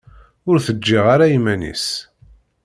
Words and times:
Ur 0.49 0.57
t-ǧǧiɣ 0.65 1.05
ara 1.13 1.25
iman-is. 1.37 1.85